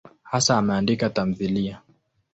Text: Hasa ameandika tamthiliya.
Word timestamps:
Hasa 0.23 0.57
ameandika 0.57 1.09
tamthiliya. 1.09 1.81